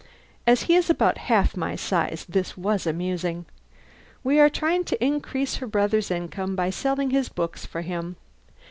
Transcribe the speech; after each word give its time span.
(As 0.47 0.63
he 0.63 0.75
is 0.75 0.89
about 0.89 1.19
half 1.29 1.55
my 1.55 1.75
size 1.75 2.25
this 2.27 2.57
was 2.57 2.87
amusing.) 2.87 3.45
"We 4.23 4.39
are 4.39 4.49
trying 4.49 4.83
to 4.85 5.05
increase 5.05 5.57
her 5.57 5.67
brother's 5.67 6.09
income 6.09 6.55
by 6.55 6.71
selling 6.71 7.11
his 7.11 7.29
books 7.29 7.67
for 7.67 7.81
him. 7.81 8.15